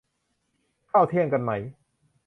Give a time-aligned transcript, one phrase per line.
[0.91, 1.51] ข้าวเที่ยงกันไหม